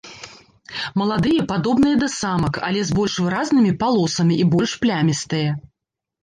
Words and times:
Маладыя 1.01 1.41
падобныя 1.51 1.95
да 2.03 2.07
самак, 2.19 2.57
але 2.69 2.81
з 2.89 2.97
больш 3.01 3.19
выразнымі 3.27 3.75
палосамі 3.85 4.35
і 4.43 4.49
больш 4.57 4.71
плямістыя. 4.87 5.49